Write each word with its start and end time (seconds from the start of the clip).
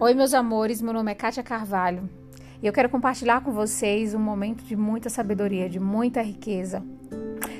Oi, 0.00 0.14
meus 0.14 0.32
amores, 0.32 0.80
meu 0.80 0.92
nome 0.92 1.10
é 1.10 1.14
Kátia 1.14 1.42
Carvalho 1.42 2.08
e 2.62 2.66
eu 2.68 2.72
quero 2.72 2.88
compartilhar 2.88 3.40
com 3.40 3.50
vocês 3.50 4.14
um 4.14 4.18
momento 4.20 4.62
de 4.62 4.76
muita 4.76 5.10
sabedoria, 5.10 5.68
de 5.68 5.80
muita 5.80 6.22
riqueza. 6.22 6.84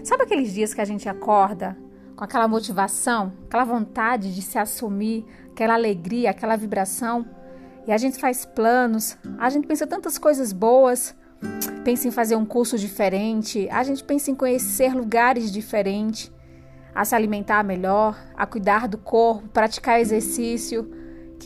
Sabe 0.04 0.22
aqueles 0.22 0.54
dias 0.54 0.72
que 0.72 0.80
a 0.80 0.84
gente 0.84 1.08
acorda 1.08 1.76
com 2.14 2.22
aquela 2.22 2.46
motivação, 2.46 3.32
aquela 3.46 3.64
vontade 3.64 4.32
de 4.32 4.40
se 4.40 4.56
assumir, 4.56 5.26
aquela 5.50 5.74
alegria, 5.74 6.30
aquela 6.30 6.54
vibração 6.54 7.26
e 7.88 7.90
a 7.90 7.98
gente 7.98 8.20
faz 8.20 8.46
planos, 8.46 9.18
a 9.36 9.50
gente 9.50 9.66
pensa 9.66 9.84
tantas 9.84 10.16
coisas 10.16 10.52
boas, 10.52 11.16
pensa 11.82 12.06
em 12.06 12.12
fazer 12.12 12.36
um 12.36 12.46
curso 12.46 12.78
diferente, 12.78 13.68
a 13.68 13.82
gente 13.82 14.04
pensa 14.04 14.30
em 14.30 14.36
conhecer 14.36 14.94
lugares 14.94 15.50
diferentes, 15.50 16.30
a 16.94 17.04
se 17.04 17.16
alimentar 17.16 17.64
melhor, 17.64 18.16
a 18.36 18.46
cuidar 18.46 18.86
do 18.86 18.96
corpo, 18.96 19.48
praticar 19.48 19.98
exercício 19.98 20.97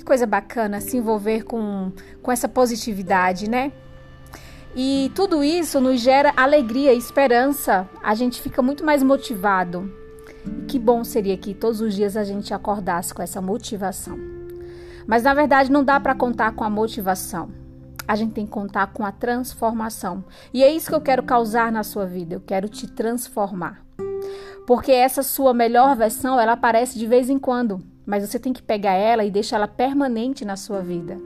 que 0.02 0.04
coisa 0.04 0.26
bacana 0.26 0.80
se 0.80 0.96
envolver 0.96 1.44
com, 1.44 1.92
com 2.20 2.32
essa 2.32 2.48
positividade, 2.48 3.48
né? 3.48 3.72
E 4.74 5.12
tudo 5.14 5.44
isso 5.44 5.80
nos 5.80 6.00
gera 6.00 6.32
alegria 6.36 6.92
e 6.92 6.98
esperança. 6.98 7.88
A 8.02 8.14
gente 8.14 8.42
fica 8.42 8.60
muito 8.60 8.84
mais 8.84 9.02
motivado. 9.02 9.90
Que 10.66 10.78
bom 10.78 11.04
seria 11.04 11.36
que 11.36 11.54
todos 11.54 11.80
os 11.80 11.94
dias 11.94 12.16
a 12.16 12.24
gente 12.24 12.52
acordasse 12.52 13.14
com 13.14 13.22
essa 13.22 13.40
motivação. 13.40 14.18
Mas 15.06 15.22
na 15.22 15.34
verdade 15.34 15.70
não 15.70 15.84
dá 15.84 16.00
para 16.00 16.14
contar 16.14 16.52
com 16.52 16.64
a 16.64 16.70
motivação. 16.70 17.50
A 18.08 18.16
gente 18.16 18.32
tem 18.32 18.44
que 18.44 18.50
contar 18.50 18.88
com 18.88 19.04
a 19.04 19.12
transformação. 19.12 20.24
E 20.52 20.64
é 20.64 20.72
isso 20.72 20.88
que 20.88 20.94
eu 20.94 21.00
quero 21.00 21.22
causar 21.22 21.70
na 21.70 21.84
sua 21.84 22.06
vida. 22.06 22.34
Eu 22.34 22.40
quero 22.40 22.68
te 22.68 22.88
transformar. 22.88 23.84
Porque 24.66 24.90
essa 24.90 25.22
sua 25.22 25.54
melhor 25.54 25.94
versão, 25.94 26.40
ela 26.40 26.52
aparece 26.52 26.98
de 26.98 27.06
vez 27.06 27.30
em 27.30 27.38
quando 27.38 27.91
mas 28.06 28.28
você 28.28 28.38
tem 28.38 28.52
que 28.52 28.62
pegar 28.62 28.94
ela 28.94 29.24
e 29.24 29.30
deixar 29.30 29.56
ela 29.56 29.68
permanente 29.68 30.44
na 30.44 30.56
sua 30.56 30.80
vida. 30.80 31.20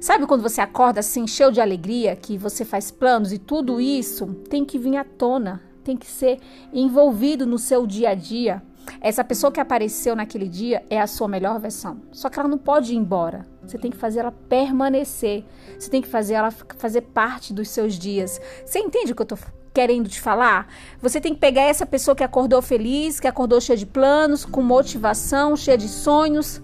Sabe 0.00 0.26
quando 0.26 0.42
você 0.42 0.60
acorda 0.60 1.00
assim, 1.00 1.26
cheio 1.26 1.52
de 1.52 1.60
alegria, 1.60 2.16
que 2.16 2.36
você 2.36 2.64
faz 2.64 2.90
planos 2.90 3.32
e 3.32 3.38
tudo 3.38 3.80
isso 3.80 4.26
tem 4.48 4.64
que 4.64 4.78
vir 4.78 4.96
à 4.96 5.04
tona, 5.04 5.62
tem 5.84 5.96
que 5.96 6.06
ser 6.06 6.38
envolvido 6.72 7.46
no 7.46 7.58
seu 7.58 7.86
dia 7.86 8.10
a 8.10 8.14
dia. 8.14 8.62
Essa 9.00 9.22
pessoa 9.22 9.52
que 9.52 9.60
apareceu 9.60 10.16
naquele 10.16 10.48
dia 10.48 10.84
é 10.90 11.00
a 11.00 11.06
sua 11.06 11.28
melhor 11.28 11.60
versão. 11.60 12.02
Só 12.10 12.28
que 12.28 12.38
ela 12.38 12.48
não 12.48 12.58
pode 12.58 12.92
ir 12.92 12.96
embora. 12.96 13.46
Você 13.64 13.78
tem 13.78 13.90
que 13.90 13.96
fazer 13.96 14.20
ela 14.20 14.32
permanecer. 14.32 15.44
Você 15.78 15.88
tem 15.88 16.02
que 16.02 16.08
fazer 16.08 16.34
ela 16.34 16.50
fazer 16.50 17.02
parte 17.02 17.52
dos 17.52 17.68
seus 17.68 17.94
dias. 17.94 18.40
Você 18.64 18.80
entende 18.80 19.12
o 19.12 19.14
que 19.14 19.22
eu 19.22 19.24
estou 19.24 19.38
querendo 19.72 20.08
te 20.08 20.20
falar? 20.20 20.68
Você 21.00 21.20
tem 21.20 21.34
que 21.34 21.40
pegar 21.40 21.62
essa 21.62 21.86
pessoa 21.86 22.14
que 22.14 22.24
acordou 22.24 22.60
feliz, 22.60 23.18
que 23.18 23.26
acordou 23.26 23.60
cheia 23.60 23.76
de 23.76 23.86
planos, 23.86 24.44
com 24.44 24.62
motivação, 24.62 25.56
cheia 25.56 25.78
de 25.78 25.88
sonhos 25.88 26.62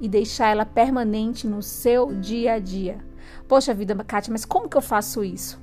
e 0.00 0.08
deixar 0.08 0.48
ela 0.48 0.66
permanente 0.66 1.46
no 1.46 1.62
seu 1.62 2.12
dia 2.14 2.54
a 2.54 2.58
dia. 2.58 2.98
Poxa 3.48 3.72
vida, 3.72 3.94
Kátia, 4.04 4.32
mas 4.32 4.44
como 4.44 4.68
que 4.68 4.76
eu 4.76 4.82
faço 4.82 5.24
isso? 5.24 5.62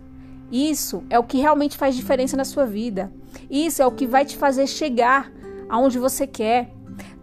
Isso 0.52 1.04
é 1.10 1.18
o 1.18 1.24
que 1.24 1.40
realmente 1.40 1.78
faz 1.78 1.96
diferença 1.96 2.36
na 2.36 2.44
sua 2.44 2.66
vida. 2.66 3.12
Isso 3.50 3.82
é 3.82 3.86
o 3.86 3.92
que 3.92 4.06
vai 4.06 4.26
te 4.26 4.36
fazer 4.36 4.68
chegar 4.68 5.32
aonde 5.70 5.98
você 5.98 6.28
quer. 6.28 6.74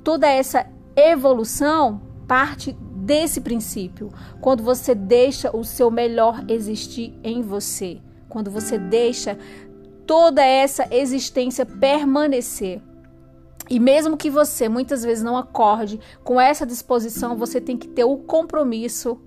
Toda 0.03 0.27
essa 0.27 0.67
evolução 0.97 2.01
parte 2.27 2.73
desse 2.73 3.41
princípio, 3.41 4.11
quando 4.41 4.63
você 4.63 4.95
deixa 4.95 5.55
o 5.55 5.65
seu 5.65 5.91
melhor 5.91 6.45
existir 6.49 7.19
em 7.23 7.43
você 7.43 8.01
quando 8.29 8.51
você 8.51 8.79
deixa 8.79 9.39
toda 10.07 10.45
essa 10.45 10.87
existência 10.91 11.67
permanecer. 11.67 12.81
E 13.71 13.79
mesmo 13.79 14.17
que 14.17 14.31
você 14.31 14.69
muitas 14.69 15.03
vezes 15.03 15.23
não 15.23 15.37
acorde 15.37 16.01
com 16.25 16.41
essa 16.41 16.65
disposição, 16.65 17.37
você 17.37 17.61
tem 17.61 17.77
que 17.77 17.89
ter 17.89 18.05
o 18.05 18.17
compromisso 18.17 19.21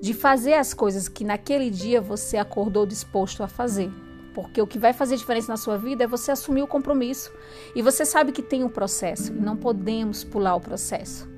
de 0.00 0.14
fazer 0.14 0.54
as 0.54 0.72
coisas 0.72 1.08
que 1.08 1.24
naquele 1.24 1.70
dia 1.70 2.00
você 2.00 2.36
acordou 2.36 2.86
disposto 2.86 3.42
a 3.42 3.48
fazer. 3.48 3.90
Porque 4.34 4.62
o 4.62 4.66
que 4.66 4.78
vai 4.78 4.92
fazer 4.92 5.16
diferença 5.16 5.52
na 5.52 5.56
sua 5.56 5.76
vida 5.76 6.04
é 6.04 6.06
você 6.06 6.30
assumir 6.30 6.62
o 6.62 6.66
compromisso. 6.66 7.32
E 7.74 7.82
você 7.82 8.04
sabe 8.04 8.32
que 8.32 8.42
tem 8.42 8.64
um 8.64 8.68
processo 8.68 9.32
e 9.32 9.40
não 9.40 9.56
podemos 9.56 10.24
pular 10.24 10.54
o 10.54 10.60
processo 10.60 11.31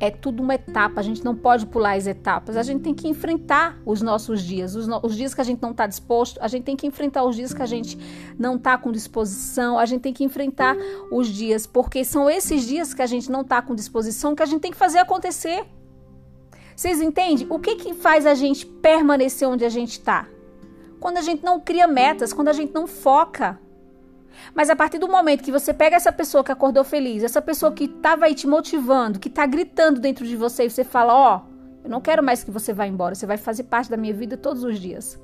é 0.00 0.10
tudo 0.10 0.42
uma 0.42 0.54
etapa, 0.54 0.98
a 0.98 1.02
gente 1.02 1.22
não 1.22 1.36
pode 1.36 1.66
pular 1.66 1.92
as 1.92 2.06
etapas, 2.06 2.56
a 2.56 2.62
gente 2.62 2.80
tem 2.80 2.94
que 2.94 3.06
enfrentar 3.06 3.78
os 3.84 4.00
nossos 4.00 4.42
dias, 4.42 4.74
os, 4.74 4.88
no, 4.88 4.98
os 5.02 5.14
dias 5.14 5.34
que 5.34 5.40
a 5.42 5.44
gente 5.44 5.60
não 5.60 5.72
está 5.72 5.86
disposto, 5.86 6.40
a 6.42 6.48
gente 6.48 6.64
tem 6.64 6.74
que 6.74 6.86
enfrentar 6.86 7.22
os 7.22 7.36
dias 7.36 7.52
que 7.52 7.62
a 7.62 7.66
gente 7.66 7.98
não 8.38 8.56
está 8.56 8.78
com 8.78 8.90
disposição, 8.90 9.78
a 9.78 9.84
gente 9.84 10.00
tem 10.00 10.12
que 10.12 10.24
enfrentar 10.24 10.74
os 11.12 11.28
dias, 11.28 11.66
porque 11.66 12.02
são 12.02 12.30
esses 12.30 12.66
dias 12.66 12.94
que 12.94 13.02
a 13.02 13.06
gente 13.06 13.30
não 13.30 13.42
está 13.42 13.60
com 13.60 13.74
disposição 13.74 14.34
que 14.34 14.42
a 14.42 14.46
gente 14.46 14.62
tem 14.62 14.70
que 14.70 14.76
fazer 14.76 14.98
acontecer. 14.98 15.66
Vocês 16.74 17.02
entendem? 17.02 17.46
O 17.50 17.58
que, 17.58 17.76
que 17.76 17.92
faz 17.92 18.24
a 18.24 18.32
gente 18.32 18.64
permanecer 18.64 19.46
onde 19.46 19.66
a 19.66 19.68
gente 19.68 19.92
está? 19.92 20.26
Quando 20.98 21.18
a 21.18 21.22
gente 21.22 21.44
não 21.44 21.60
cria 21.60 21.86
metas, 21.86 22.32
quando 22.32 22.48
a 22.48 22.54
gente 22.54 22.72
não 22.72 22.86
foca. 22.86 23.60
Mas 24.54 24.70
a 24.70 24.76
partir 24.76 24.98
do 24.98 25.08
momento 25.08 25.42
que 25.42 25.52
você 25.52 25.72
pega 25.72 25.96
essa 25.96 26.12
pessoa 26.12 26.44
que 26.44 26.52
acordou 26.52 26.84
feliz, 26.84 27.22
essa 27.22 27.42
pessoa 27.42 27.72
que 27.72 27.84
estava 27.84 28.26
aí 28.26 28.34
te 28.34 28.46
motivando, 28.46 29.18
que 29.18 29.28
está 29.28 29.46
gritando 29.46 30.00
dentro 30.00 30.26
de 30.26 30.36
você 30.36 30.64
e 30.64 30.70
você 30.70 30.84
fala: 30.84 31.14
Ó, 31.14 31.36
oh, 31.36 31.84
eu 31.84 31.90
não 31.90 32.00
quero 32.00 32.22
mais 32.22 32.44
que 32.44 32.50
você 32.50 32.72
vá 32.72 32.86
embora, 32.86 33.14
você 33.14 33.26
vai 33.26 33.36
fazer 33.36 33.64
parte 33.64 33.90
da 33.90 33.96
minha 33.96 34.14
vida 34.14 34.36
todos 34.36 34.64
os 34.64 34.78
dias. 34.78 35.20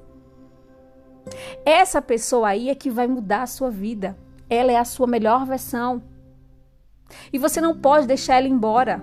Essa 1.65 2.01
pessoa 2.01 2.49
aí 2.49 2.71
é 2.71 2.75
que 2.75 2.91
vai 2.91 3.07
mudar 3.07 3.43
a 3.43 3.47
sua 3.47 3.71
vida. 3.71 4.17
Ela 4.49 4.73
é 4.73 4.77
a 4.77 4.85
sua 4.85 5.07
melhor 5.07 5.45
versão. 5.45 6.03
E 7.33 7.39
você 7.39 7.61
não 7.61 7.77
pode 7.77 8.07
deixar 8.07 8.37
ela 8.37 8.49
embora. 8.49 9.01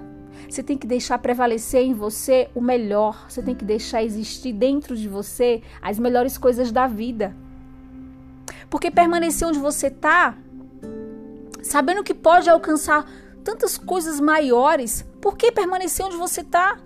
Você 0.50 0.64
tem 0.64 0.78
que 0.78 0.88
deixar 0.88 1.18
prevalecer 1.20 1.82
em 1.82 1.94
você 1.94 2.50
o 2.56 2.62
melhor. 2.62 3.26
Você 3.30 3.42
tem 3.42 3.56
que 3.56 3.66
deixar 3.66 4.04
existir 4.04 4.54
dentro 4.54 4.96
de 4.96 5.08
você 5.08 5.62
as 5.82 6.00
melhores 6.00 6.38
coisas 6.38 6.72
da 6.72 6.88
vida. 6.88 7.36
Porque 8.74 8.90
permanecer 8.90 9.48
onde 9.48 9.60
você 9.60 9.86
está, 9.86 10.36
sabendo 11.62 12.04
que 12.04 12.12
pode 12.12 12.50
alcançar 12.50 13.08
tantas 13.44 13.78
coisas 13.78 14.20
maiores, 14.20 15.06
por 15.22 15.38
que 15.38 15.52
permanecer 15.52 16.04
onde 16.04 16.18
você 16.18 16.42
está? 16.42 16.80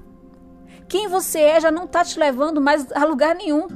Quem 0.89 1.07
você 1.07 1.39
é 1.39 1.61
já 1.61 1.71
não 1.71 1.85
está 1.85 2.03
te 2.03 2.19
levando 2.19 2.59
mais 2.59 2.91
a 2.91 3.05
lugar 3.05 3.33
nenhum. 3.33 3.67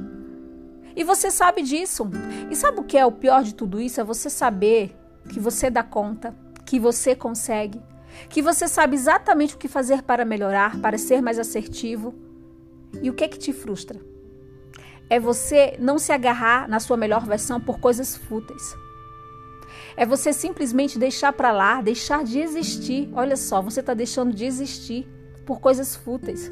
E 0.94 1.02
você 1.02 1.30
sabe 1.30 1.62
disso. 1.62 2.06
E 2.50 2.54
sabe 2.54 2.80
o 2.80 2.84
que 2.84 2.98
é 2.98 3.06
o 3.06 3.12
pior 3.12 3.42
de 3.42 3.54
tudo 3.54 3.80
isso? 3.80 3.98
É 3.98 4.04
você 4.04 4.28
saber 4.28 4.94
que 5.30 5.40
você 5.40 5.70
dá 5.70 5.82
conta, 5.82 6.36
que 6.66 6.78
você 6.78 7.16
consegue, 7.16 7.80
que 8.28 8.42
você 8.42 8.68
sabe 8.68 8.94
exatamente 8.94 9.54
o 9.54 9.58
que 9.58 9.68
fazer 9.68 10.02
para 10.02 10.22
melhorar, 10.22 10.78
para 10.82 10.98
ser 10.98 11.22
mais 11.22 11.38
assertivo. 11.38 12.14
E 13.02 13.08
o 13.08 13.14
que 13.14 13.24
é 13.24 13.28
que 13.28 13.38
te 13.38 13.54
frustra? 13.54 14.11
É 15.12 15.20
você 15.20 15.76
não 15.78 15.98
se 15.98 16.10
agarrar 16.10 16.66
na 16.66 16.80
sua 16.80 16.96
melhor 16.96 17.26
versão 17.26 17.60
por 17.60 17.78
coisas 17.78 18.16
fúteis. 18.16 18.74
É 19.94 20.06
você 20.06 20.32
simplesmente 20.32 20.98
deixar 20.98 21.34
para 21.34 21.52
lá, 21.52 21.82
deixar 21.82 22.24
de 22.24 22.38
existir. 22.38 23.10
Olha 23.12 23.36
só, 23.36 23.60
você 23.60 23.80
está 23.80 23.92
deixando 23.92 24.32
de 24.32 24.46
existir 24.46 25.06
por 25.44 25.60
coisas 25.60 25.94
fúteis. 25.94 26.50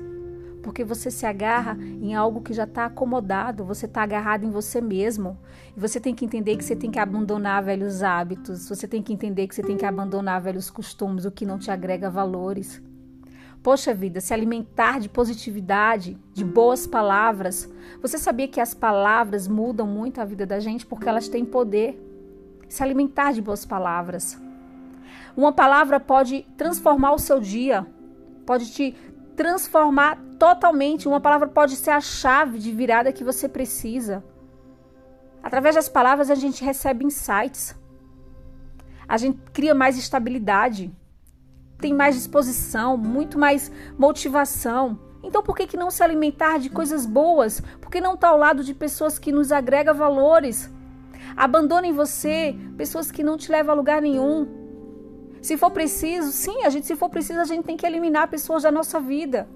Porque 0.63 0.85
você 0.85 1.11
se 1.11 1.25
agarra 1.25 1.75
em 1.81 2.15
algo 2.15 2.43
que 2.43 2.53
já 2.53 2.65
está 2.65 2.85
acomodado, 2.85 3.65
você 3.65 3.87
está 3.87 4.03
agarrado 4.03 4.45
em 4.45 4.51
você 4.51 4.79
mesmo. 4.79 5.39
E 5.75 5.81
você 5.81 5.99
tem 5.99 6.15
que 6.15 6.27
entender 6.27 6.59
que 6.59 6.65
você 6.65 6.77
tem 6.77 6.91
que 6.91 6.99
abandonar 6.99 7.63
velhos 7.63 8.03
hábitos, 8.03 8.69
você 8.69 8.87
tem 8.87 9.03
que 9.03 9.15
entender 9.15 9.49
que 9.49 9.55
você 9.55 9.63
tem 9.63 9.79
que 9.79 9.87
abandonar 9.87 10.39
velhos 10.39 10.69
costumes, 10.69 11.25
o 11.25 11.31
que 11.31 11.47
não 11.47 11.59
te 11.59 11.71
agrega 11.71 12.11
valores. 12.11 12.83
Poxa 13.63 13.93
vida, 13.93 14.21
se 14.21 14.33
alimentar 14.33 14.99
de 14.99 15.09
positividade, 15.09 16.19
de 16.33 16.45
boas 16.45 16.87
palavras. 16.87 17.71
Você 18.01 18.17
sabia 18.17 18.49
que 18.49 18.61
as 18.61 18.73
palavras 18.73 19.47
mudam 19.47 19.87
muito 19.87 20.19
a 20.19 20.25
vida 20.25 20.47
da 20.47 20.59
gente 20.59 20.87
porque 20.87 21.09
elas 21.09 21.29
têm 21.29 21.45
poder? 21.45 22.01
Se 22.69 22.83
alimentar 22.83 23.33
de 23.33 23.43
boas 23.43 23.67
palavras. 23.67 24.41
Uma 25.37 25.53
palavra 25.53 26.01
pode 26.01 26.47
transformar 26.57 27.13
o 27.13 27.19
seu 27.19 27.39
dia, 27.39 27.87
pode 28.47 28.73
te 28.73 28.97
transformar 29.37 30.19
totalmente. 30.39 31.07
Uma 31.07 31.21
palavra 31.21 31.47
pode 31.47 31.77
ser 31.77 31.91
a 31.91 32.01
chave 32.01 32.59
de 32.59 32.73
virada 32.73 33.13
que 33.13 33.23
você 33.23 33.47
precisa. 33.47 34.25
Através 35.43 35.75
das 35.75 35.89
palavras 35.89 36.31
a 36.31 36.35
gente 36.35 36.65
recebe 36.65 37.05
insights. 37.05 37.79
A 39.07 39.19
gente 39.19 39.39
cria 39.53 39.75
mais 39.75 39.99
estabilidade 39.99 40.91
tem 41.81 41.95
mais 41.95 42.15
disposição, 42.15 42.97
muito 42.97 43.39
mais 43.39 43.71
motivação. 43.99 44.99
Então 45.23 45.43
por 45.43 45.57
que, 45.57 45.67
que 45.67 45.77
não 45.77 45.91
se 45.91 46.03
alimentar 46.03 46.59
de 46.59 46.71
coisas 46.71 47.05
boas? 47.07 47.61
Por 47.81 47.91
que 47.91 48.01
não 48.01 48.15
estar 48.15 48.29
tá 48.29 48.33
ao 48.33 48.39
lado 48.39 48.63
de 48.65 48.75
pessoas 48.75 49.19
que 49.19 49.33
nos 49.33 49.53
agregam 49.53 49.95
valores? 49.95 50.71
Abandone 51.37 51.93
você 51.93 52.57
pessoas 52.77 53.11
que 53.11 53.23
não 53.23 53.37
te 53.37 53.51
levam 53.51 53.73
a 53.73 53.77
lugar 53.77 54.03
nenhum. 54.03 54.49
Se 55.43 55.57
for 55.57 55.71
preciso, 55.71 56.33
sim, 56.33 56.65
a 56.65 56.69
gente, 56.69 56.87
se 56.87 56.97
for 56.97 57.09
preciso, 57.09 57.41
a 57.41 57.45
gente 57.45 57.65
tem 57.65 57.77
que 57.77 57.87
eliminar 57.87 58.29
pessoas 58.29 58.63
da 58.63 58.71
nossa 58.71 59.01
vida. 59.01 59.49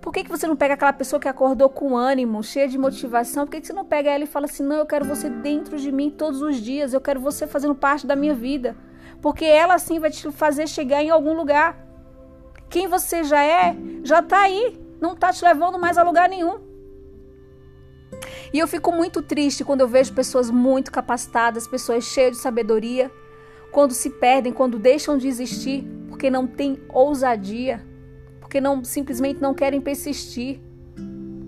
Por 0.00 0.12
que, 0.12 0.22
que 0.22 0.30
você 0.30 0.46
não 0.46 0.54
pega 0.54 0.74
aquela 0.74 0.92
pessoa 0.92 1.18
que 1.18 1.28
acordou 1.28 1.68
com 1.68 1.96
ânimo, 1.96 2.42
cheia 2.42 2.68
de 2.68 2.78
motivação? 2.78 3.44
Por 3.44 3.52
que, 3.52 3.60
que 3.60 3.66
você 3.66 3.72
não 3.72 3.84
pega 3.84 4.10
ela 4.10 4.24
e 4.24 4.26
fala 4.26 4.46
assim: 4.46 4.62
não, 4.62 4.76
eu 4.76 4.86
quero 4.86 5.04
você 5.04 5.28
dentro 5.28 5.76
de 5.76 5.90
mim 5.90 6.08
todos 6.08 6.40
os 6.40 6.56
dias, 6.56 6.94
eu 6.94 7.00
quero 7.00 7.20
você 7.20 7.46
fazendo 7.46 7.74
parte 7.74 8.06
da 8.06 8.14
minha 8.14 8.34
vida? 8.34 8.76
Porque 9.20 9.44
ela 9.44 9.78
sim 9.78 9.98
vai 9.98 10.10
te 10.10 10.30
fazer 10.30 10.68
chegar 10.68 11.02
em 11.02 11.10
algum 11.10 11.34
lugar. 11.34 11.76
Quem 12.68 12.86
você 12.86 13.24
já 13.24 13.42
é, 13.42 13.76
já 14.04 14.20
está 14.20 14.42
aí, 14.42 14.78
não 15.00 15.12
está 15.14 15.32
te 15.32 15.44
levando 15.44 15.78
mais 15.78 15.96
a 15.96 16.02
lugar 16.02 16.28
nenhum. 16.28 16.60
E 18.52 18.58
eu 18.58 18.66
fico 18.66 18.92
muito 18.92 19.22
triste 19.22 19.64
quando 19.64 19.80
eu 19.80 19.88
vejo 19.88 20.12
pessoas 20.12 20.50
muito 20.50 20.90
capacitadas, 20.90 21.66
pessoas 21.66 22.04
cheias 22.04 22.32
de 22.32 22.42
sabedoria, 22.42 23.10
quando 23.70 23.92
se 23.92 24.10
perdem, 24.10 24.52
quando 24.52 24.78
deixam 24.78 25.18
de 25.18 25.28
existir, 25.28 25.86
porque 26.08 26.30
não 26.30 26.46
têm 26.46 26.80
ousadia, 26.88 27.84
porque 28.40 28.60
não 28.60 28.82
simplesmente 28.82 29.40
não 29.40 29.54
querem 29.54 29.80
persistir, 29.80 30.60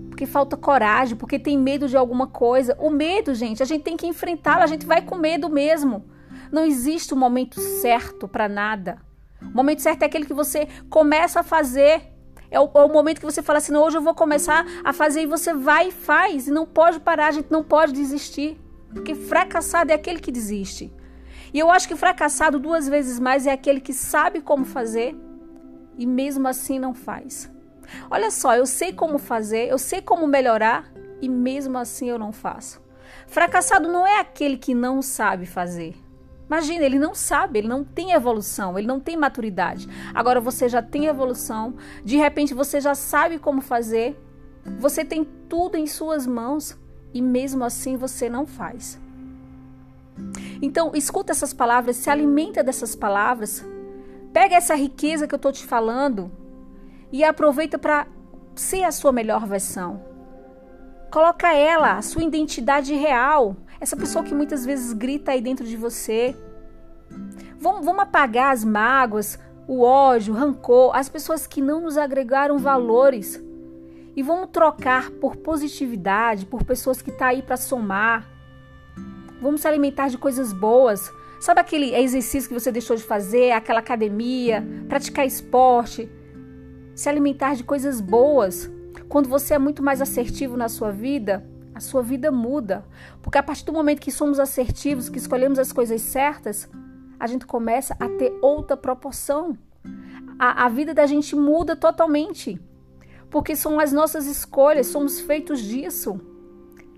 porque 0.09 0.25
falta 0.25 0.55
coragem, 0.55 1.17
porque 1.17 1.39
tem 1.39 1.57
medo 1.57 1.87
de 1.87 1.97
alguma 1.97 2.27
coisa. 2.27 2.77
O 2.79 2.91
medo, 2.91 3.33
gente, 3.33 3.63
a 3.63 3.65
gente 3.65 3.83
tem 3.83 3.97
que 3.97 4.05
enfrentá-lo, 4.05 4.61
a 4.61 4.67
gente 4.67 4.85
vai 4.85 5.01
com 5.01 5.15
medo 5.15 5.49
mesmo. 5.49 6.05
Não 6.51 6.65
existe 6.65 7.13
um 7.13 7.17
momento 7.17 7.59
certo 7.59 8.27
para 8.27 8.49
nada. 8.49 8.99
O 9.41 9.55
momento 9.55 9.81
certo 9.81 10.03
é 10.03 10.05
aquele 10.05 10.25
que 10.25 10.33
você 10.33 10.67
começa 10.89 11.39
a 11.39 11.43
fazer. 11.43 12.11
É 12.49 12.59
o, 12.59 12.69
é 12.75 12.83
o, 12.83 12.89
momento 12.89 13.19
que 13.19 13.25
você 13.25 13.41
fala 13.41 13.59
assim: 13.59 13.75
hoje 13.75 13.97
eu 13.97 14.01
vou 14.01 14.13
começar 14.13 14.65
a 14.83 14.91
fazer 14.91 15.21
e 15.21 15.25
você 15.25 15.53
vai 15.53 15.87
e 15.87 15.91
faz. 15.91 16.47
E 16.47 16.51
não 16.51 16.65
pode 16.65 16.99
parar, 16.99 17.27
a 17.27 17.31
gente 17.31 17.49
não 17.49 17.63
pode 17.63 17.93
desistir. 17.93 18.59
Porque 18.93 19.15
fracassado 19.15 19.91
é 19.91 19.95
aquele 19.95 20.19
que 20.19 20.31
desiste. 20.31 20.93
E 21.53 21.59
eu 21.59 21.69
acho 21.71 21.87
que 21.87 21.95
fracassado 21.95 22.59
duas 22.59 22.87
vezes 22.87 23.19
mais 23.19 23.47
é 23.47 23.51
aquele 23.51 23.79
que 23.79 23.93
sabe 23.93 24.41
como 24.41 24.65
fazer 24.65 25.15
e 25.97 26.05
mesmo 26.05 26.47
assim 26.47 26.79
não 26.79 26.93
faz. 26.93 27.51
Olha 28.09 28.31
só, 28.31 28.55
eu 28.55 28.65
sei 28.65 28.93
como 28.93 29.17
fazer, 29.17 29.67
eu 29.69 29.77
sei 29.77 30.01
como 30.01 30.27
melhorar 30.27 30.91
e 31.21 31.27
mesmo 31.27 31.77
assim 31.77 32.09
eu 32.09 32.17
não 32.17 32.31
faço. 32.31 32.81
Fracassado 33.27 33.89
não 33.89 34.07
é 34.07 34.19
aquele 34.19 34.57
que 34.57 34.73
não 34.73 35.01
sabe 35.01 35.45
fazer. 35.45 35.95
Imagina, 36.51 36.83
ele 36.83 36.99
não 36.99 37.15
sabe, 37.15 37.59
ele 37.59 37.69
não 37.69 37.81
tem 37.81 38.11
evolução, 38.11 38.77
ele 38.77 38.85
não 38.85 38.99
tem 38.99 39.15
maturidade. 39.15 39.87
Agora 40.13 40.41
você 40.41 40.67
já 40.67 40.81
tem 40.81 41.05
evolução, 41.05 41.75
de 42.03 42.17
repente 42.17 42.53
você 42.53 42.81
já 42.81 42.93
sabe 42.93 43.39
como 43.39 43.61
fazer, 43.61 44.21
você 44.77 45.05
tem 45.05 45.23
tudo 45.47 45.77
em 45.77 45.87
suas 45.87 46.27
mãos 46.27 46.77
e 47.13 47.21
mesmo 47.21 47.63
assim 47.63 47.95
você 47.95 48.29
não 48.29 48.45
faz. 48.45 48.99
Então, 50.61 50.91
escuta 50.93 51.31
essas 51.31 51.53
palavras, 51.53 51.95
se 51.95 52.09
alimenta 52.09 52.61
dessas 52.61 52.97
palavras, 52.97 53.65
pega 54.33 54.53
essa 54.57 54.75
riqueza 54.75 55.29
que 55.29 55.33
eu 55.33 55.37
estou 55.37 55.53
te 55.53 55.65
falando 55.65 56.29
e 57.13 57.23
aproveita 57.23 57.79
para 57.79 58.07
ser 58.53 58.83
a 58.83 58.91
sua 58.91 59.13
melhor 59.13 59.47
versão. 59.47 60.10
Coloca 61.11 61.53
ela, 61.53 61.97
a 61.97 62.01
sua 62.01 62.23
identidade 62.23 62.93
real, 62.95 63.55
essa 63.79 63.97
pessoa 63.97 64.23
que 64.23 64.33
muitas 64.33 64.65
vezes 64.65 64.93
grita 64.93 65.31
aí 65.31 65.41
dentro 65.41 65.65
de 65.65 65.75
você. 65.75 66.35
Vamos, 67.59 67.85
vamos 67.85 68.01
apagar 68.01 68.53
as 68.53 68.63
mágoas, 68.63 69.37
o 69.67 69.81
ódio, 69.81 70.33
o 70.33 70.37
rancor, 70.37 70.95
as 70.95 71.09
pessoas 71.09 71.45
que 71.45 71.61
não 71.61 71.81
nos 71.81 71.97
agregaram 71.97 72.57
valores. 72.57 73.43
E 74.15 74.23
vamos 74.23 74.49
trocar 74.51 75.11
por 75.11 75.35
positividade, 75.35 76.45
por 76.45 76.63
pessoas 76.63 77.01
que 77.01 77.09
estão 77.09 77.27
tá 77.27 77.31
aí 77.31 77.41
para 77.41 77.57
somar, 77.57 78.25
Vamos 79.41 79.61
se 79.61 79.67
alimentar 79.67 80.07
de 80.07 80.19
coisas 80.19 80.53
boas. 80.53 81.11
Sabe 81.39 81.59
aquele 81.59 81.95
exercício 81.95 82.47
que 82.47 82.53
você 82.53 82.71
deixou 82.71 82.95
de 82.95 83.01
fazer, 83.01 83.51
aquela 83.51 83.79
academia, 83.79 84.63
praticar 84.87 85.25
esporte? 85.25 86.07
Se 86.93 87.09
alimentar 87.09 87.55
de 87.55 87.63
coisas 87.63 87.99
boas. 87.99 88.69
Quando 89.11 89.27
você 89.27 89.53
é 89.53 89.59
muito 89.59 89.83
mais 89.83 90.01
assertivo 90.01 90.55
na 90.55 90.69
sua 90.69 90.89
vida, 90.89 91.45
a 91.75 91.81
sua 91.81 92.01
vida 92.01 92.31
muda. 92.31 92.85
Porque 93.21 93.37
a 93.37 93.43
partir 93.43 93.65
do 93.65 93.73
momento 93.73 93.99
que 93.99 94.09
somos 94.09 94.39
assertivos, 94.39 95.09
que 95.09 95.17
escolhemos 95.17 95.59
as 95.59 95.73
coisas 95.73 95.99
certas, 95.99 96.69
a 97.19 97.27
gente 97.27 97.45
começa 97.45 97.93
a 97.99 98.07
ter 98.07 98.33
outra 98.41 98.77
proporção. 98.77 99.57
A, 100.39 100.65
a 100.65 100.69
vida 100.69 100.93
da 100.93 101.05
gente 101.05 101.35
muda 101.35 101.75
totalmente. 101.75 102.57
Porque 103.29 103.53
são 103.53 103.81
as 103.81 103.91
nossas 103.91 104.27
escolhas, 104.27 104.87
somos 104.87 105.19
feitos 105.19 105.59
disso. 105.59 106.17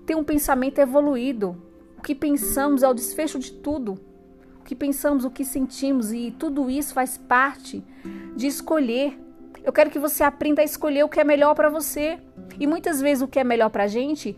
Ter 0.06 0.14
um 0.14 0.22
pensamento 0.22 0.78
evoluído, 0.78 1.60
que 2.04 2.14
pensamos 2.14 2.84
é 2.84 2.88
o 2.88 2.94
desfecho 2.94 3.40
de 3.40 3.50
tudo. 3.50 3.98
O 4.60 4.62
que 4.62 4.76
pensamos, 4.76 5.24
o 5.24 5.30
que 5.32 5.44
sentimos 5.44 6.12
e 6.12 6.30
tudo 6.30 6.70
isso 6.70 6.94
faz 6.94 7.18
parte 7.18 7.82
de 8.36 8.46
escolher. 8.46 9.18
Eu 9.64 9.72
quero 9.72 9.90
que 9.90 9.98
você 9.98 10.22
aprenda 10.22 10.60
a 10.60 10.64
escolher 10.64 11.04
o 11.04 11.08
que 11.08 11.18
é 11.18 11.24
melhor 11.24 11.54
para 11.54 11.70
você. 11.70 12.18
E 12.60 12.66
muitas 12.66 13.00
vezes 13.00 13.22
o 13.22 13.28
que 13.28 13.40
é 13.40 13.44
melhor 13.44 13.70
para 13.70 13.84
a 13.84 13.88
gente 13.88 14.36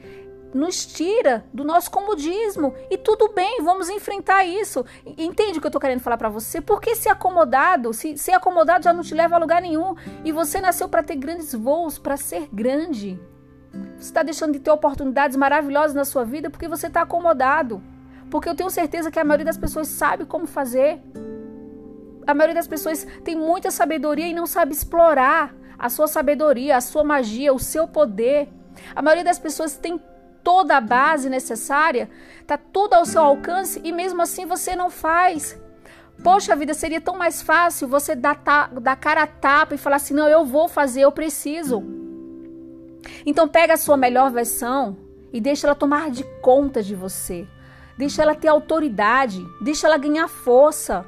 nos 0.55 0.87
tira 0.87 1.45
do 1.53 1.65
nosso 1.65 1.91
comodismo. 1.91 2.73
E 2.89 2.97
tudo 2.97 3.33
bem, 3.33 3.63
vamos 3.63 3.91
enfrentar 3.91 4.45
isso. 4.45 4.85
Entende 5.05 5.59
o 5.59 5.61
que 5.61 5.67
eu 5.67 5.69
estou 5.69 5.81
querendo 5.81 6.01
falar 6.01 6.17
para 6.17 6.29
você? 6.29 6.61
Porque 6.61 6.95
ser 6.95 7.11
acomodado, 7.11 7.93
se 7.93 8.17
ser 8.17 8.33
acomodado 8.33 8.85
já 8.85 8.93
não 8.93 9.03
te 9.03 9.15
leva 9.15 9.35
a 9.35 9.39
lugar 9.39 9.61
nenhum. 9.61 9.95
E 10.25 10.31
você 10.33 10.61
nasceu 10.61 10.89
para 10.89 11.03
ter 11.03 11.17
grandes 11.17 11.53
voos, 11.53 11.99
para 11.99 12.17
ser 12.17 12.49
grande. 12.53 13.21
Você 13.99 14.05
está 14.05 14.23
deixando 14.23 14.53
de 14.53 14.61
ter 14.61 14.71
oportunidades 14.71 15.37
maravilhosas 15.37 15.95
na 15.95 16.05
sua 16.05 16.25
vida 16.25 16.49
porque 16.49 16.69
você 16.69 16.87
está 16.87 17.03
acomodado. 17.03 17.83
Porque 18.31 18.49
eu 18.49 18.55
tenho 18.55 18.71
certeza 18.71 19.11
que 19.11 19.19
a 19.19 19.25
maioria 19.25 19.45
das 19.45 19.59
pessoas 19.59 19.89
sabe 19.89 20.25
como 20.25 20.47
fazer. 20.47 21.01
A 22.27 22.35
maioria 22.35 22.55
das 22.55 22.67
pessoas 22.67 23.07
tem 23.23 23.37
muita 23.37 23.71
sabedoria 23.71 24.27
e 24.27 24.35
não 24.35 24.47
sabe 24.47 24.73
explorar 24.73 25.55
a 25.79 25.89
sua 25.89 26.09
sabedoria, 26.09 26.77
a 26.77 26.81
sua 26.81 27.05
magia, 27.05 27.53
o 27.53 27.59
seu 27.59 27.87
poder. 27.87 28.49
A 28.95 29.01
maioria 29.01 29.25
das 29.25 29.39
pessoas 29.39 29.77
tem 29.77 30.01
toda 30.43 30.77
a 30.77 30.81
base 30.81 31.29
necessária, 31.29 32.09
tá 32.47 32.57
tudo 32.57 32.95
ao 32.95 33.05
seu 33.05 33.21
alcance 33.21 33.81
e 33.85 33.93
mesmo 33.93 34.23
assim 34.23 34.47
você 34.47 34.75
não 34.75 34.91
faz. 34.91 35.61
Poxa 36.23 36.57
vida, 36.57 36.73
seria 36.73 37.01
tão 37.01 37.17
mais 37.17 37.43
fácil 37.43 37.89
você 37.89 38.15
dar, 38.15 38.41
dar 38.81 38.97
cara 38.97 39.23
a 39.23 39.27
tapa 39.27 39.75
e 39.75 39.79
falar 39.79 39.97
assim: 39.97 40.15
não, 40.15 40.29
eu 40.29 40.45
vou 40.45 40.69
fazer, 40.69 41.03
eu 41.03 41.13
preciso. 41.13 41.83
Então 43.25 43.47
pega 43.47 43.75
a 43.75 43.77
sua 43.77 43.97
melhor 43.97 44.31
versão 44.31 44.97
e 45.33 45.41
deixa 45.41 45.67
ela 45.67 45.75
tomar 45.75 46.11
de 46.11 46.25
conta 46.41 46.83
de 46.83 46.95
você. 46.95 47.47
Deixa 47.99 48.23
ela 48.23 48.35
ter 48.35 48.49
autoridade, 48.49 49.45
deixa 49.61 49.87
ela 49.87 49.99
ganhar 49.99 50.29
força. 50.29 51.07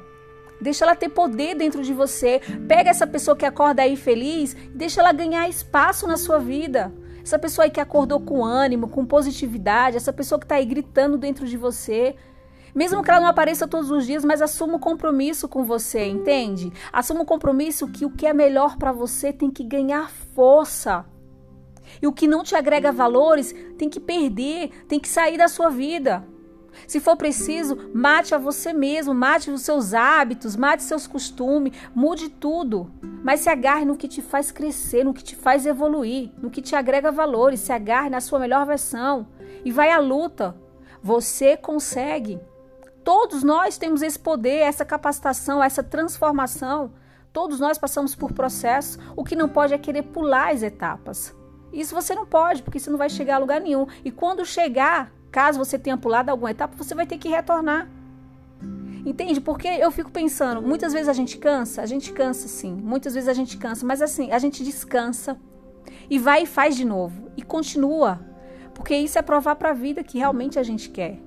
Deixa 0.61 0.85
ela 0.85 0.95
ter 0.95 1.09
poder 1.09 1.55
dentro 1.55 1.81
de 1.83 1.93
você. 1.93 2.41
Pega 2.67 2.89
essa 2.89 3.07
pessoa 3.07 3.35
que 3.35 3.45
acorda 3.45 3.81
aí 3.81 3.95
feliz 3.95 4.53
e 4.53 4.77
deixa 4.77 5.01
ela 5.01 5.11
ganhar 5.11 5.47
espaço 5.47 6.07
na 6.07 6.17
sua 6.17 6.39
vida. 6.39 6.93
Essa 7.23 7.39
pessoa 7.39 7.65
aí 7.65 7.71
que 7.71 7.79
acordou 7.79 8.19
com 8.19 8.43
ânimo, 8.43 8.87
com 8.87 9.05
positividade, 9.05 9.97
essa 9.97 10.11
pessoa 10.11 10.39
que 10.39 10.45
está 10.45 10.55
aí 10.55 10.65
gritando 10.65 11.17
dentro 11.17 11.45
de 11.45 11.57
você. 11.57 12.15
Mesmo 12.73 13.03
que 13.03 13.09
ela 13.09 13.19
não 13.19 13.27
apareça 13.27 13.67
todos 13.67 13.89
os 13.89 14.05
dias, 14.05 14.23
mas 14.23 14.41
assuma 14.41 14.75
um 14.75 14.79
compromisso 14.79 15.47
com 15.47 15.63
você, 15.63 16.05
entende? 16.05 16.71
Assuma 16.91 17.21
um 17.21 17.25
compromisso 17.25 17.87
que 17.87 18.05
o 18.05 18.11
que 18.11 18.27
é 18.27 18.33
melhor 18.33 18.77
para 18.77 18.91
você 18.91 19.33
tem 19.33 19.49
que 19.49 19.63
ganhar 19.63 20.09
força. 20.35 21.05
E 22.01 22.07
o 22.07 22.13
que 22.13 22.27
não 22.27 22.43
te 22.43 22.55
agrega 22.55 22.91
valores 22.91 23.53
tem 23.77 23.89
que 23.89 23.99
perder, 23.99 24.69
tem 24.87 24.99
que 24.99 25.07
sair 25.07 25.37
da 25.37 25.47
sua 25.47 25.69
vida. 25.69 26.23
Se 26.87 26.99
for 26.99 27.15
preciso, 27.15 27.77
mate 27.93 28.33
a 28.33 28.37
você 28.37 28.73
mesmo, 28.73 29.13
mate 29.13 29.51
os 29.51 29.61
seus 29.61 29.93
hábitos, 29.93 30.55
mate 30.55 30.83
seus 30.83 31.07
costumes, 31.07 31.73
mude 31.93 32.29
tudo. 32.29 32.91
Mas 33.23 33.41
se 33.41 33.49
agarre 33.49 33.85
no 33.85 33.97
que 33.97 34.07
te 34.07 34.21
faz 34.21 34.51
crescer, 34.51 35.03
no 35.03 35.13
que 35.13 35.23
te 35.23 35.35
faz 35.35 35.65
evoluir, 35.65 36.31
no 36.41 36.49
que 36.49 36.61
te 36.61 36.75
agrega 36.75 37.11
valores, 37.11 37.59
se 37.59 37.71
agarre 37.71 38.09
na 38.09 38.21
sua 38.21 38.39
melhor 38.39 38.65
versão 38.65 39.27
e 39.63 39.71
vai 39.71 39.91
à 39.91 39.99
luta. 39.99 40.55
Você 41.01 41.55
consegue. 41.55 42.39
Todos 43.03 43.43
nós 43.43 43.77
temos 43.77 44.01
esse 44.01 44.19
poder, 44.19 44.59
essa 44.59 44.85
capacitação, 44.85 45.63
essa 45.63 45.81
transformação. 45.81 46.93
Todos 47.31 47.59
nós 47.59 47.77
passamos 47.77 48.15
por 48.15 48.33
processos. 48.33 48.99
O 49.15 49.23
que 49.23 49.35
não 49.35 49.47
pode 49.47 49.73
é 49.73 49.77
querer 49.77 50.03
pular 50.03 50.51
as 50.53 50.63
etapas. 50.63 51.35
Isso 51.71 51.93
você 51.93 52.15
não 52.15 52.25
pode, 52.25 52.63
porque 52.63 52.79
você 52.79 52.89
não 52.89 52.97
vai 52.97 53.09
chegar 53.09 53.35
a 53.35 53.39
lugar 53.39 53.61
nenhum. 53.61 53.85
E 54.03 54.11
quando 54.11 54.45
chegar, 54.45 55.11
caso 55.31 55.57
você 55.57 55.77
tenha 55.77 55.97
pulado 55.97 56.29
alguma 56.29 56.51
etapa, 56.51 56.75
você 56.75 56.93
vai 56.95 57.05
ter 57.05 57.17
que 57.17 57.29
retornar. 57.29 57.89
Entende? 59.05 59.39
Porque 59.39 59.67
eu 59.67 59.91
fico 59.91 60.11
pensando, 60.11 60.61
muitas 60.61 60.91
vezes 60.91 61.07
a 61.07 61.13
gente 61.13 61.37
cansa, 61.37 61.81
a 61.81 61.85
gente 61.85 62.11
cansa 62.11 62.47
sim, 62.47 62.73
muitas 62.73 63.13
vezes 63.13 63.29
a 63.29 63.33
gente 63.33 63.57
cansa, 63.57 63.85
mas 63.85 64.01
assim, 64.01 64.31
a 64.31 64.39
gente 64.39 64.63
descansa 64.63 65.39
e 66.09 66.19
vai 66.19 66.43
e 66.43 66.45
faz 66.45 66.75
de 66.75 66.85
novo 66.85 67.31
e 67.37 67.41
continua. 67.41 68.19
Porque 68.73 68.95
isso 68.95 69.17
é 69.17 69.21
provar 69.21 69.55
para 69.55 69.71
a 69.71 69.73
vida 69.73 70.03
que 70.03 70.17
realmente 70.17 70.59
a 70.59 70.63
gente 70.63 70.89
quer. 70.89 71.19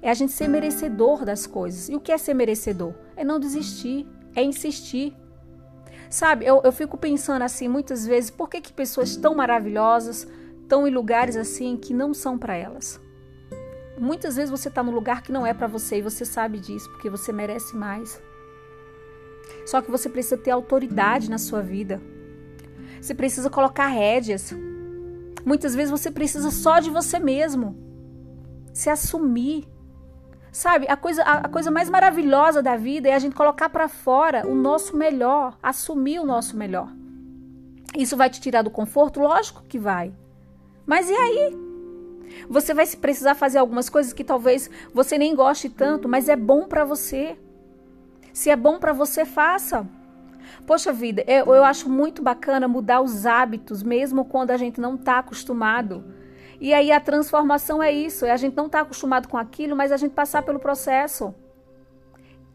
É 0.00 0.10
a 0.10 0.14
gente 0.14 0.32
ser 0.32 0.48
merecedor 0.48 1.24
das 1.24 1.46
coisas. 1.46 1.88
E 1.88 1.96
o 1.96 2.00
que 2.00 2.12
é 2.12 2.18
ser 2.18 2.34
merecedor? 2.34 2.94
É 3.16 3.24
não 3.24 3.40
desistir, 3.40 4.06
é 4.34 4.42
insistir, 4.42 5.16
Sabe, 6.10 6.46
eu, 6.46 6.62
eu 6.64 6.72
fico 6.72 6.96
pensando 6.96 7.42
assim 7.42 7.68
muitas 7.68 8.06
vezes, 8.06 8.30
por 8.30 8.48
que, 8.48 8.60
que 8.60 8.72
pessoas 8.72 9.14
tão 9.16 9.34
maravilhosas 9.34 10.26
estão 10.62 10.88
em 10.88 10.90
lugares 10.90 11.36
assim 11.36 11.76
que 11.76 11.92
não 11.92 12.14
são 12.14 12.38
para 12.38 12.56
elas? 12.56 12.98
Muitas 13.98 14.36
vezes 14.36 14.50
você 14.50 14.68
está 14.68 14.82
no 14.82 14.92
lugar 14.92 15.22
que 15.22 15.32
não 15.32 15.46
é 15.46 15.52
para 15.52 15.66
você 15.66 15.98
e 15.98 16.02
você 16.02 16.24
sabe 16.24 16.58
disso, 16.58 16.88
porque 16.90 17.10
você 17.10 17.32
merece 17.32 17.76
mais. 17.76 18.20
Só 19.66 19.82
que 19.82 19.90
você 19.90 20.08
precisa 20.08 20.36
ter 20.36 20.50
autoridade 20.50 21.30
na 21.30 21.38
sua 21.38 21.62
vida. 21.62 22.00
Você 23.00 23.14
precisa 23.14 23.50
colocar 23.50 23.86
rédeas. 23.86 24.54
Muitas 25.44 25.74
vezes 25.74 25.90
você 25.90 26.10
precisa 26.10 26.50
só 26.50 26.78
de 26.78 26.90
você 26.90 27.18
mesmo. 27.18 27.76
Se 28.72 28.90
assumir. 28.90 29.68
Sabe, 30.50 30.86
a 30.88 30.96
coisa, 30.96 31.22
a, 31.22 31.48
coisa 31.48 31.70
mais 31.70 31.90
maravilhosa 31.90 32.62
da 32.62 32.76
vida 32.76 33.08
é 33.08 33.14
a 33.14 33.18
gente 33.18 33.34
colocar 33.34 33.68
para 33.68 33.86
fora 33.86 34.46
o 34.46 34.54
nosso 34.54 34.96
melhor, 34.96 35.56
assumir 35.62 36.18
o 36.18 36.24
nosso 36.24 36.56
melhor. 36.56 36.90
Isso 37.96 38.16
vai 38.16 38.30
te 38.30 38.40
tirar 38.40 38.62
do 38.62 38.70
conforto? 38.70 39.20
Lógico 39.20 39.62
que 39.68 39.78
vai. 39.78 40.12
Mas 40.86 41.08
e 41.10 41.14
aí? 41.14 41.67
Você 42.48 42.74
vai 42.74 42.86
precisar 42.86 43.34
fazer 43.34 43.58
algumas 43.58 43.88
coisas 43.88 44.12
que 44.12 44.24
talvez 44.24 44.70
você 44.92 45.18
nem 45.18 45.34
goste 45.34 45.68
tanto, 45.68 46.08
mas 46.08 46.28
é 46.28 46.36
bom 46.36 46.66
para 46.66 46.84
você. 46.84 47.36
Se 48.32 48.50
é 48.50 48.56
bom 48.56 48.78
para 48.78 48.92
você, 48.92 49.24
faça. 49.24 49.86
Poxa 50.66 50.92
vida, 50.92 51.24
eu, 51.26 51.54
eu 51.54 51.64
acho 51.64 51.88
muito 51.88 52.22
bacana 52.22 52.68
mudar 52.68 53.00
os 53.00 53.26
hábitos, 53.26 53.82
mesmo 53.82 54.24
quando 54.24 54.50
a 54.50 54.56
gente 54.56 54.80
não 54.80 54.94
está 54.94 55.18
acostumado. 55.18 56.04
E 56.60 56.74
aí 56.74 56.90
a 56.90 57.00
transformação 57.00 57.82
é 57.82 57.92
isso, 57.92 58.26
é 58.26 58.30
a 58.30 58.36
gente 58.36 58.56
não 58.56 58.66
estar 58.66 58.78
tá 58.78 58.84
acostumado 58.84 59.28
com 59.28 59.36
aquilo, 59.36 59.76
mas 59.76 59.92
a 59.92 59.96
gente 59.96 60.12
passar 60.12 60.42
pelo 60.42 60.58
processo. 60.58 61.34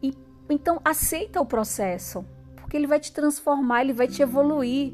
E 0.02 0.12
então 0.48 0.80
aceita 0.84 1.40
o 1.40 1.46
processo, 1.46 2.24
porque 2.56 2.76
ele 2.76 2.86
vai 2.86 3.00
te 3.00 3.12
transformar, 3.12 3.80
ele 3.80 3.92
vai 3.92 4.06
te 4.06 4.20
evoluir. 4.20 4.92